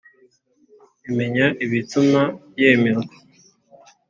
imenya 1.09 1.45
ibituma 1.65 2.21
yemerwa 2.61 3.13